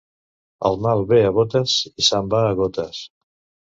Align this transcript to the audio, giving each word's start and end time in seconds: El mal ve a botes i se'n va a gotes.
El 0.69 0.79
mal 0.85 1.05
ve 1.13 1.21
a 1.27 1.35
botes 1.37 1.79
i 2.05 2.09
se'n 2.11 2.35
va 2.37 2.45
a 2.51 2.61
gotes. 2.65 3.09